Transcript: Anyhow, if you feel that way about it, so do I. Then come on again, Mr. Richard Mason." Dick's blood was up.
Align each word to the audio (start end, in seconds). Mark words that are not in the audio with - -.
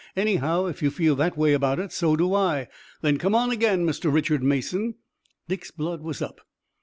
Anyhow, 0.15 0.65
if 0.65 0.81
you 0.81 0.89
feel 0.89 1.15
that 1.17 1.37
way 1.37 1.53
about 1.53 1.77
it, 1.79 1.91
so 1.91 2.15
do 2.15 2.33
I. 2.33 2.67
Then 3.01 3.19
come 3.19 3.35
on 3.35 3.51
again, 3.51 3.85
Mr. 3.85 4.11
Richard 4.11 4.41
Mason." 4.41 4.95
Dick's 5.47 5.69
blood 5.69 6.01
was 6.01 6.23
up. 6.23 6.41